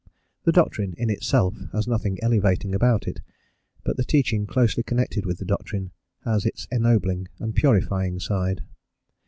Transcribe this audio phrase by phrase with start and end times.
[0.45, 3.19] The doctrine, in itself, has nothing elevating about it,
[3.83, 5.91] but the teaching closely connected with the doctrine
[6.25, 8.63] has its ennobling and purifying side.